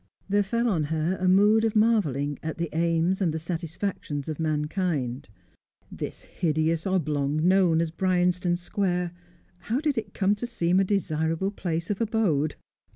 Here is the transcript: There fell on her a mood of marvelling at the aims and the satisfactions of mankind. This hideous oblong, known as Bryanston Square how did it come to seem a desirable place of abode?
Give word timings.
There 0.27 0.41
fell 0.41 0.67
on 0.67 0.85
her 0.85 1.15
a 1.21 1.27
mood 1.27 1.63
of 1.63 1.75
marvelling 1.75 2.39
at 2.41 2.57
the 2.57 2.75
aims 2.75 3.21
and 3.21 3.31
the 3.31 3.37
satisfactions 3.37 4.27
of 4.27 4.39
mankind. 4.39 5.29
This 5.91 6.23
hideous 6.23 6.87
oblong, 6.87 7.47
known 7.47 7.81
as 7.81 7.91
Bryanston 7.91 8.57
Square 8.57 9.11
how 9.59 9.79
did 9.79 9.99
it 9.99 10.15
come 10.15 10.33
to 10.37 10.47
seem 10.47 10.79
a 10.79 10.83
desirable 10.83 11.51
place 11.51 11.91
of 11.91 12.01
abode? 12.01 12.55